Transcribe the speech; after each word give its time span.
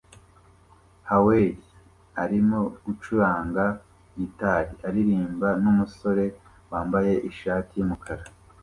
ya 1.03 1.05
Hawayi 1.09 1.51
arimo 2.23 2.59
gucuranga 2.83 3.65
gitari 4.17 4.71
aririmbana 4.87 5.57
numusore 5.63 6.25
wambaye 6.71 7.13
ishati 7.29 7.71
yumukara 7.77 8.23